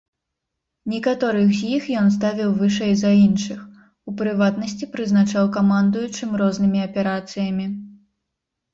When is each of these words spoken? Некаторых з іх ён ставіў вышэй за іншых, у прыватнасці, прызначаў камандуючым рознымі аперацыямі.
Некаторых 0.93 1.51
з 1.57 1.69
іх 1.77 1.83
ён 2.05 2.09
ставіў 2.15 2.49
вышэй 2.63 2.93
за 3.03 3.11
іншых, 3.27 3.59
у 4.09 4.17
прыватнасці, 4.25 4.91
прызначаў 4.97 5.55
камандуючым 5.61 6.29
рознымі 6.45 6.79
аперацыямі. 6.91 7.65